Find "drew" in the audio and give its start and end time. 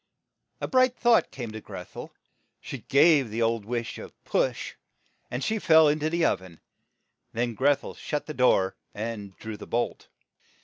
9.37-9.57